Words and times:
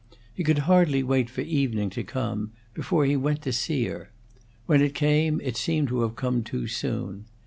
He 0.33 0.43
could 0.43 0.57
hardly 0.65 1.03
wait 1.03 1.29
for 1.29 1.41
evening 1.41 1.91
to 1.91 2.03
come, 2.03 2.53
before 2.73 3.05
he 3.05 3.15
went 3.15 3.43
to 3.43 3.53
see 3.53 3.85
her; 3.85 4.09
when 4.65 4.81
it 4.81 4.95
came, 4.95 5.39
it 5.41 5.55
seemed 5.57 5.89
to 5.89 6.01
have 6.01 6.15
come 6.15 6.41
too 6.43 6.65
soon. 6.65 7.25